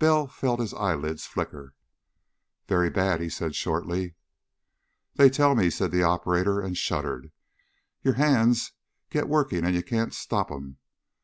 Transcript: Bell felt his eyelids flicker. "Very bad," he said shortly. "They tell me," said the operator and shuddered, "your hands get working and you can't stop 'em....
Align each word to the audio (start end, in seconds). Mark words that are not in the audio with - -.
Bell 0.00 0.26
felt 0.26 0.58
his 0.58 0.74
eyelids 0.74 1.24
flicker. 1.24 1.72
"Very 2.66 2.90
bad," 2.90 3.20
he 3.20 3.28
said 3.28 3.54
shortly. 3.54 4.16
"They 5.14 5.30
tell 5.30 5.54
me," 5.54 5.70
said 5.70 5.92
the 5.92 6.02
operator 6.02 6.60
and 6.60 6.76
shuddered, 6.76 7.30
"your 8.02 8.14
hands 8.14 8.72
get 9.08 9.28
working 9.28 9.64
and 9.64 9.76
you 9.76 9.84
can't 9.84 10.12
stop 10.12 10.50
'em.... 10.50 10.78